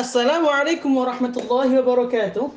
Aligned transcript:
Assalamualaikum 0.00 0.96
warahmatullahi 0.96 1.76
wabarakatuh. 1.76 2.48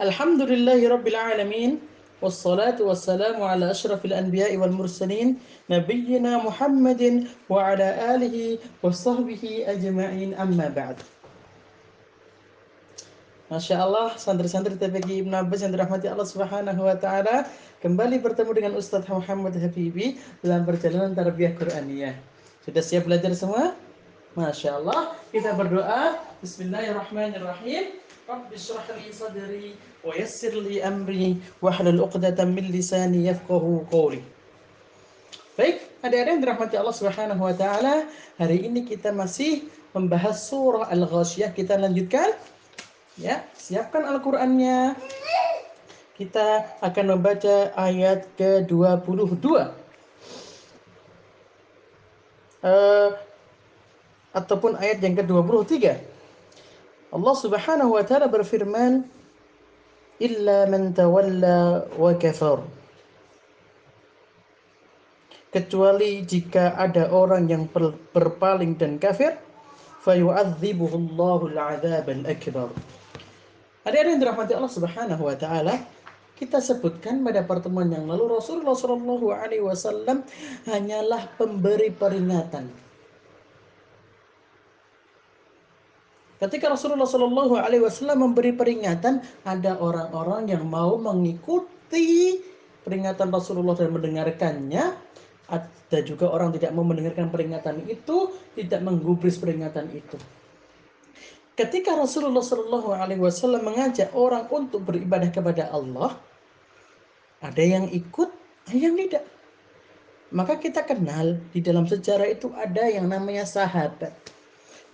Alhamdulillahi 0.00 0.88
rabbil 0.88 1.12
alamin. 1.12 1.76
Wassalatu 2.24 2.88
wassalamu 2.88 3.44
ala 3.44 3.68
ashrafil 3.68 4.16
anbiya'i 4.16 4.56
wal 4.56 4.72
mursalin 4.72 5.36
Nabiyyina 5.68 6.40
Muhammadin 6.40 7.28
wa 7.52 7.68
ala 7.68 8.16
alihi 8.16 8.56
wa 8.80 8.96
sahbihi 8.96 9.68
ajma'in 9.68 10.32
amma 10.40 10.72
ba'd 10.72 11.04
Masya 13.52 13.84
Allah, 13.84 14.16
santri-santri 14.16 14.80
TPG 14.80 15.28
Ibn 15.28 15.44
Abbas 15.44 15.68
yang 15.68 15.76
dirahmati 15.76 16.08
Allah 16.08 16.24
Subhanahu 16.24 16.80
wa 16.80 16.96
taala, 16.96 17.44
kembali 17.84 18.24
bertemu 18.24 18.56
dengan 18.56 18.72
Ustadz 18.80 19.12
Muhammad 19.12 19.52
Habibi 19.60 20.16
dalam 20.40 20.64
perjalanan 20.64 21.12
tarbiyah 21.12 21.52
Qur'aniyah. 21.60 22.16
Sudah 22.64 22.80
siap 22.80 23.04
belajar 23.04 23.36
semua? 23.36 23.76
Masya 24.34 24.82
Allah, 24.82 25.14
kita 25.30 25.54
berdoa. 25.54 26.18
Bismillahirrahmanirrahim. 26.42 28.02
Rabbi 28.26 28.56
syrah 28.58 28.82
li 28.98 29.14
sadri 29.14 29.78
wa 30.02 30.10
yassir 30.10 30.50
li 30.50 30.82
amri 30.82 31.38
wa 31.62 31.70
hlul 31.70 32.02
'uqdatam 32.02 32.50
min 32.50 32.66
lisani 32.74 33.30
yafqahu 33.30 33.86
qawli. 33.94 34.26
Baik, 35.54 35.86
adik-adik 36.02 36.30
yang 36.34 36.40
dirahmati 36.42 36.74
Allah 36.74 36.96
Subhanahu 36.98 37.46
wa 37.46 37.54
taala, 37.54 38.10
hari 38.34 38.66
ini 38.66 38.82
kita 38.82 39.14
masih 39.14 39.70
membahas 39.94 40.50
surah 40.50 40.90
Al-Ghasyiyah. 40.90 41.54
Kita 41.54 41.78
lanjutkan 41.78 42.34
Ya, 43.14 43.46
siapkan 43.54 44.02
Al-Qur'annya. 44.02 44.98
Kita 46.18 46.66
akan 46.82 47.14
membaca 47.14 47.70
ayat 47.78 48.26
ke-22. 48.34 49.46
Uh, 52.64 53.14
ataupun 54.34 54.76
ayat 54.76 54.98
yang 55.00 55.14
ke-23. 55.14 55.72
Allah 57.14 57.34
Subhanahu 57.38 57.94
wa 57.94 58.02
taala 58.02 58.26
berfirman, 58.26 59.06
"Illa 60.18 60.66
man 60.66 60.90
tawalla 60.90 61.86
wa 61.94 62.12
kafar." 62.18 62.66
Kecuali 65.54 66.26
jika 66.26 66.74
ada 66.74 67.14
orang 67.14 67.46
yang 67.46 67.70
berpaling 68.10 68.74
dan 68.74 68.98
kafir, 68.98 69.38
fayu'adzibuhu 70.02 71.14
al-'adzab 71.14 72.10
al-akbar. 72.10 72.74
Adik-adik 73.86 74.10
yang 74.18 74.20
dirahmati 74.20 74.52
Allah 74.58 74.74
Subhanahu 74.74 75.22
wa 75.30 75.36
taala, 75.38 75.78
kita 76.34 76.58
sebutkan 76.58 77.22
pada 77.22 77.46
pertemuan 77.46 77.86
yang 77.86 78.10
lalu 78.10 78.34
Rasulullah 78.34 78.74
Shallallahu 78.74 79.30
alaihi 79.30 79.62
wasallam 79.62 80.26
hanyalah 80.66 81.30
pemberi 81.38 81.94
peringatan. 81.94 82.83
Ketika 86.44 86.68
Rasulullah 86.68 87.08
Shallallahu 87.08 87.56
alaihi 87.56 87.80
wasallam 87.80 88.20
memberi 88.20 88.52
peringatan, 88.52 89.24
ada 89.48 89.80
orang-orang 89.80 90.52
yang 90.52 90.68
mau 90.68 91.00
mengikuti 91.00 92.36
peringatan 92.84 93.32
Rasulullah 93.32 93.72
dan 93.72 93.88
mendengarkannya, 93.96 94.92
ada 95.48 95.98
juga 96.04 96.28
orang 96.28 96.52
tidak 96.52 96.76
mau 96.76 96.84
mendengarkan 96.84 97.32
peringatan 97.32 97.88
itu, 97.88 98.28
tidak 98.60 98.84
menggubris 98.84 99.40
peringatan 99.40 99.88
itu. 99.96 100.20
Ketika 101.56 101.96
Rasulullah 101.96 102.44
Shallallahu 102.44 102.92
Alaihi 102.92 103.24
Wasallam 103.24 103.64
mengajak 103.64 104.12
orang 104.12 104.44
untuk 104.52 104.84
beribadah 104.84 105.32
kepada 105.32 105.72
Allah, 105.72 106.20
ada 107.40 107.64
yang 107.64 107.88
ikut, 107.88 108.28
ada 108.68 108.76
yang 108.76 109.00
tidak. 109.00 109.24
Maka 110.28 110.60
kita 110.60 110.84
kenal 110.84 111.40
di 111.56 111.64
dalam 111.64 111.88
sejarah 111.88 112.28
itu 112.28 112.52
ada 112.52 112.84
yang 112.84 113.08
namanya 113.08 113.48
sahabat. 113.48 114.12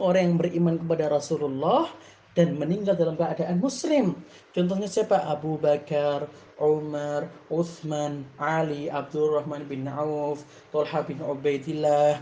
Orang 0.00 0.22
yang 0.24 0.36
beriman 0.40 0.80
kepada 0.80 1.12
Rasulullah 1.12 1.92
dan 2.32 2.56
meninggal 2.56 2.96
dalam 2.96 3.20
keadaan 3.20 3.60
muslim. 3.60 4.16
Contohnya 4.56 4.88
siapa? 4.88 5.28
Abu 5.28 5.60
Bakar, 5.60 6.24
Umar, 6.56 7.28
Uthman, 7.52 8.24
Ali, 8.40 8.88
Abdurrahman 8.88 9.68
bin 9.68 9.84
Auf, 9.90 10.46
Tolha 10.72 11.04
bin 11.04 11.20
Ubaidillah, 11.20 12.16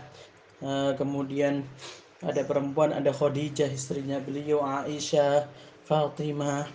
eh, 0.59 0.91
kemudian 0.99 1.63
ada 2.19 2.41
perempuan, 2.43 2.91
ada 2.91 3.15
Khadijah 3.15 3.71
istrinya 3.71 4.19
beliau, 4.19 4.59
Aisyah, 4.59 5.47
Fatimah, 5.87 6.67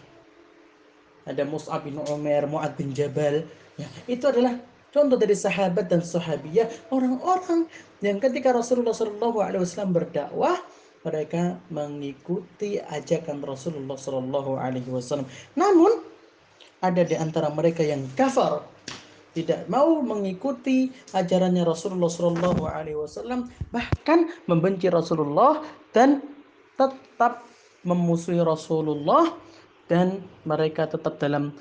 ada 1.29 1.43
Mus'ab 1.45 1.85
bin 1.85 2.01
Umar, 2.01 2.49
Mu'ad 2.49 2.77
bin 2.81 2.97
Jabal. 2.97 3.45
Ya, 3.77 3.89
itu 4.09 4.25
adalah 4.25 4.57
contoh 4.95 5.19
dari 5.19 5.35
sahabat 5.35 5.91
dan 5.91 6.01
sahabiyah, 6.01 6.71
orang-orang 6.89 7.67
yang 8.01 8.23
ketika 8.23 8.55
Rasulullah 8.55 8.95
SAW 8.95 9.91
berdakwah, 9.91 10.61
mereka 11.05 11.61
mengikuti 11.69 12.81
ajakan 12.81 13.45
Rasulullah 13.45 14.01
SAW. 14.01 15.29
Namun 15.55 15.93
ada 16.81 17.03
di 17.05 17.17
antara 17.17 17.53
mereka 17.53 17.85
yang 17.85 18.09
kafar, 18.17 18.65
tidak 19.37 19.67
mau 19.69 20.01
mengikuti 20.01 20.89
ajarannya 21.13 21.67
Rasulullah 21.67 22.09
Shallallahu 22.09 22.65
Alaihi 22.71 22.97
Wasallam, 22.97 23.51
bahkan 23.75 24.31
membenci 24.49 24.89
Rasulullah 24.89 25.61
dan 25.93 26.23
tetap 26.79 27.45
memusuhi 27.85 28.41
Rasulullah 28.41 29.35
dan 29.91 30.25
mereka 30.49 30.89
tetap 30.89 31.21
dalam 31.21 31.53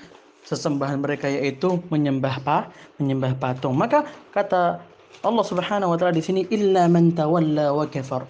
sesembahan 0.48 1.00
mereka 1.00 1.28
yaitu 1.28 1.80
menyembah 1.92 2.40
pa, 2.44 2.72
menyembah 3.00 3.36
patung. 3.40 3.76
Maka 3.76 4.08
kata 4.32 4.80
Allah 5.24 5.46
Subhanahu 5.46 5.96
wa 5.96 5.98
taala 6.00 6.16
di 6.16 6.24
sini 6.24 6.48
illa 6.52 6.88
man 6.92 7.16
tawalla 7.16 7.72
wa 7.72 7.88
kafar. 7.88 8.28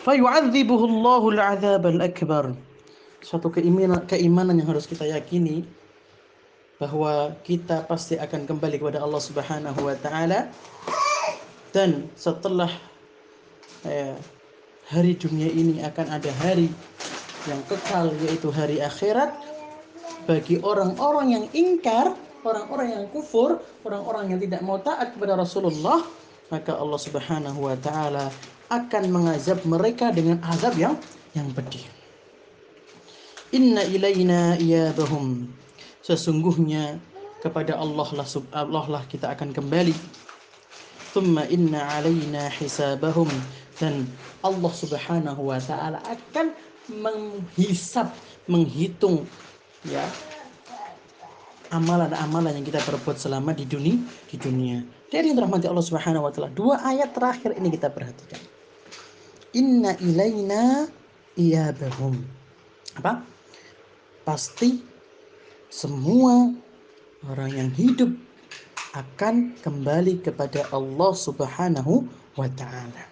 Fayu'adzibuhu 0.00 0.88
Allahu 0.88 1.36
al-'adzab 1.36 1.84
al-akbar. 1.84 2.56
Suatu 3.20 3.52
keimanan, 3.52 4.00
keimanan 4.08 4.56
yang 4.56 4.72
harus 4.72 4.88
kita 4.88 5.04
yakini 5.04 5.68
bahwa 6.80 7.36
kita 7.44 7.84
pasti 7.84 8.16
akan 8.16 8.48
kembali 8.48 8.80
kepada 8.80 9.04
Allah 9.04 9.20
Subhanahu 9.20 9.76
wa 9.84 9.92
taala 10.00 10.48
dan 11.76 12.08
setelah 12.16 12.72
eh, 13.84 14.16
hari 14.88 15.12
dunia 15.20 15.52
ini 15.52 15.84
akan 15.84 16.16
ada 16.16 16.32
hari 16.40 16.72
yang 17.44 17.60
kekal 17.68 18.08
yaitu 18.24 18.48
hari 18.48 18.80
akhirat 18.80 19.36
bagi 20.24 20.64
orang-orang 20.64 21.36
yang 21.36 21.44
ingkar, 21.52 22.16
orang-orang 22.40 22.88
yang 22.96 23.04
kufur, 23.12 23.60
orang-orang 23.84 24.32
yang 24.32 24.40
tidak 24.40 24.64
mau 24.64 24.80
taat 24.80 25.12
kepada 25.12 25.36
Rasulullah, 25.36 26.08
maka 26.50 26.76
Allah 26.76 27.00
Subhanahu 27.00 27.70
wa 27.70 27.78
taala 27.78 28.28
akan 28.70 29.02
mengazab 29.10 29.62
mereka 29.66 30.10
dengan 30.10 30.42
azab 30.46 30.74
yang 30.78 30.98
yang 31.34 31.50
pedih. 31.54 31.82
Inna 33.54 33.86
ilaina 33.86 34.58
iyabahum. 34.58 35.46
Sesungguhnya 36.02 36.98
kepada 37.42 37.78
Allah 37.78 38.08
lah 38.14 38.26
Allah 38.54 38.84
lah 38.86 39.02
kita 39.06 39.30
akan 39.30 39.54
kembali. 39.54 39.94
Thumma 41.14 41.46
inna 41.50 41.82
alaina 41.98 42.50
hisabahum. 42.50 43.30
Dan 43.78 44.06
Allah 44.42 44.72
Subhanahu 44.74 45.50
wa 45.50 45.58
taala 45.58 45.98
akan 46.06 46.54
menghisap 46.90 48.10
menghitung 48.50 49.22
ya 49.86 50.02
amalan-amalan 51.70 52.58
yang 52.60 52.66
kita 52.66 52.82
perbuat 52.82 53.16
selama 53.16 53.54
di 53.54 53.64
dunia 53.66 53.98
di 54.30 54.36
dunia. 54.36 54.82
Dari 55.10 55.30
yang 55.30 55.38
Allah 55.42 55.86
Subhanahu 55.86 56.26
wa 56.26 56.30
taala, 56.30 56.50
dua 56.54 56.82
ayat 56.82 57.14
terakhir 57.14 57.54
ini 57.58 57.70
kita 57.74 57.90
perhatikan. 57.90 58.38
Inna 59.54 59.98
ilaina 59.98 60.86
iyabahum. 61.34 62.22
Apa? 62.98 63.22
Pasti 64.22 64.82
semua 65.70 66.54
orang 67.26 67.50
yang 67.54 67.70
hidup 67.74 68.10
akan 68.94 69.54
kembali 69.62 70.22
kepada 70.22 70.66
Allah 70.74 71.12
Subhanahu 71.14 72.06
wa 72.34 72.48
taala. 72.54 73.06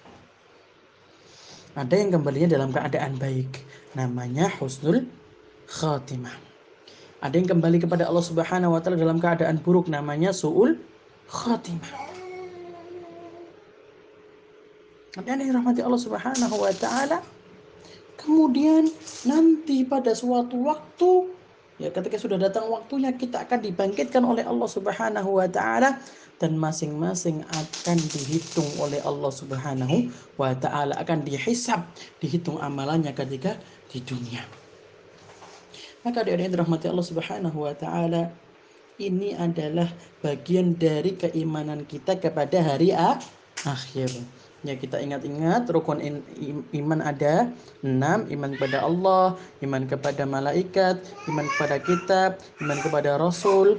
Ada 1.78 1.94
yang 1.94 2.10
kembalinya 2.18 2.58
dalam 2.58 2.74
keadaan 2.74 3.14
baik, 3.22 3.62
namanya 3.94 4.50
husnul 4.58 5.06
khatimah. 5.70 6.47
Ada 7.18 7.34
yang 7.34 7.50
kembali 7.50 7.82
kepada 7.82 8.06
Allah 8.06 8.22
Subhanahu 8.22 8.74
wa 8.74 8.80
taala 8.82 8.94
dalam 8.94 9.18
keadaan 9.18 9.58
buruk, 9.58 9.90
namanya 9.90 10.30
suul 10.30 10.78
khatimah. 11.26 12.06
Yang 15.26 15.50
dirahmati 15.50 15.80
Allah 15.82 16.02
Subhanahu 16.02 16.56
wa 16.62 16.72
taala. 16.78 17.18
Kemudian 18.18 18.90
nanti 19.26 19.86
pada 19.86 20.14
suatu 20.14 20.62
waktu 20.66 21.38
Ya, 21.78 21.94
ketika 21.94 22.18
sudah 22.18 22.42
datang 22.42 22.66
waktunya 22.74 23.14
kita 23.14 23.46
akan 23.46 23.62
dibangkitkan 23.62 24.26
oleh 24.26 24.42
Allah 24.42 24.66
Subhanahu 24.66 25.38
wa 25.38 25.46
taala 25.46 26.02
dan 26.42 26.58
masing-masing 26.58 27.46
akan 27.54 27.98
dihitung 28.10 28.66
oleh 28.82 28.98
Allah 29.06 29.30
Subhanahu 29.30 30.10
wa 30.34 30.58
taala 30.58 30.98
akan 30.98 31.22
dihisap, 31.22 31.86
dihitung 32.18 32.58
amalannya 32.58 33.14
ketika 33.14 33.54
di 33.94 34.02
dunia. 34.02 34.42
Maka 36.06 36.22
dari 36.22 36.46
yang 36.46 36.54
dirahmati 36.54 36.86
Allah 36.86 37.06
Subhanahu 37.06 37.58
wa 37.66 37.74
taala, 37.74 38.30
ini 38.98 39.34
adalah 39.34 39.90
bagian 40.22 40.74
dari 40.74 41.14
keimanan 41.14 41.86
kita 41.86 42.18
kepada 42.18 42.58
hari 42.62 42.94
akhir. 42.94 44.10
Ya 44.66 44.74
kita 44.74 44.98
ingat-ingat 44.98 45.70
rukun 45.70 46.02
iman 46.74 46.98
ada 46.98 47.46
enam 47.86 48.26
iman 48.26 48.50
kepada 48.58 48.82
Allah, 48.82 49.38
iman 49.62 49.82
kepada 49.86 50.26
malaikat, 50.26 50.98
iman 51.30 51.46
kepada 51.46 51.76
kitab, 51.78 52.30
iman 52.58 52.78
kepada 52.82 53.14
rasul, 53.22 53.78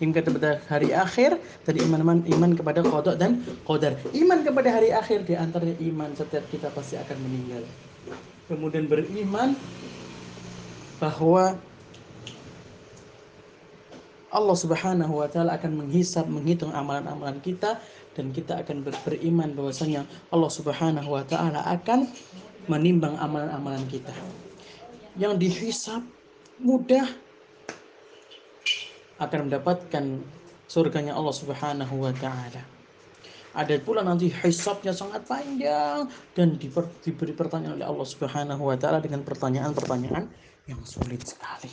iman 0.00 0.16
kepada 0.16 0.64
hari 0.72 0.96
akhir 0.96 1.36
dan 1.68 1.74
iman 1.84 2.24
iman 2.24 2.50
kepada 2.56 2.80
kodok 2.80 3.20
dan 3.20 3.44
qadar. 3.68 4.00
Iman 4.16 4.40
kepada 4.40 4.72
hari 4.72 4.96
akhir 4.96 5.28
di 5.28 5.36
antaranya 5.36 5.76
iman 5.76 6.08
setiap 6.16 6.44
kita 6.48 6.72
pasti 6.72 6.96
akan 6.96 7.16
meninggal. 7.20 7.62
Kemudian 8.48 8.88
beriman 8.88 9.52
bahwa 11.02 11.58
Allah 14.32 14.56
Subhanahu 14.56 15.18
wa 15.18 15.26
taala 15.26 15.58
akan 15.58 15.84
menghisap, 15.84 16.24
menghitung 16.30 16.70
amalan-amalan 16.70 17.42
kita 17.42 17.82
dan 18.14 18.30
kita 18.30 18.62
akan 18.62 18.86
beriman 18.86 19.50
bahwasanya 19.52 20.06
Allah 20.30 20.48
Subhanahu 20.48 21.10
wa 21.10 21.26
taala 21.26 21.66
akan 21.66 22.06
menimbang 22.70 23.18
amalan-amalan 23.18 23.82
kita. 23.90 24.14
Yang 25.18 25.42
dihisap 25.42 26.00
mudah 26.62 27.04
akan 29.20 29.50
mendapatkan 29.50 30.04
surganya 30.64 31.12
Allah 31.12 31.34
Subhanahu 31.36 32.08
wa 32.08 32.14
taala. 32.16 32.71
Ada 33.52 33.76
pula 33.84 34.00
nanti 34.00 34.32
hisapnya 34.32 34.96
sangat 34.96 35.28
panjang 35.28 36.08
dan 36.32 36.56
diberi 36.56 37.36
pertanyaan 37.36 37.76
oleh 37.76 37.86
Allah 37.88 38.08
Subhanahu 38.08 38.62
wa 38.64 38.76
taala 38.80 39.04
dengan 39.04 39.20
pertanyaan-pertanyaan 39.20 40.24
yang 40.64 40.80
sulit 40.88 41.20
sekali. 41.20 41.68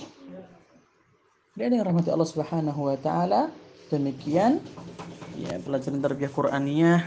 Dan 1.55 1.75
yang 1.75 1.87
rahmati 1.87 2.11
Allah 2.11 2.27
Subhanahu 2.27 2.91
wa 2.91 2.97
taala, 2.99 3.51
demikian 3.87 4.59
ya 5.39 5.55
pelajaran 5.63 6.03
tarbiyah 6.03 6.31
Qur'aniyah 6.31 6.99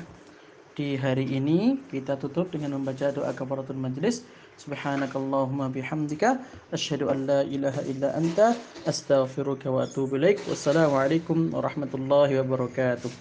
di 0.73 0.97
hari 0.97 1.29
ini 1.29 1.77
kita 1.93 2.17
tutup 2.17 2.49
dengan 2.49 2.77
membaca 2.81 3.13
doa 3.13 3.33
kafaratul 3.37 3.77
majlis. 3.77 4.25
Subhanakallahumma 4.61 5.73
bihamdika 5.73 6.39
asyhadu 6.71 7.09
an 7.09 7.25
la 7.25 7.41
ilaha 7.45 7.81
illa 7.89 8.13
anta 8.13 8.53
astaghfiruka 8.85 9.73
wa 9.73 9.89
atubu 9.89 10.21
ilaik. 10.21 10.45
Wassalamualaikum 10.45 11.51
warahmatullahi 11.57 12.37
wabarakatuh. 12.41 13.11